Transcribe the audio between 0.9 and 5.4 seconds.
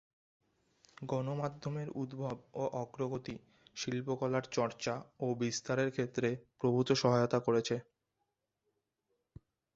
গণমাধ্যমের উদ্ভব ও অগ্রগতি শিল্পকলার চর্চা ও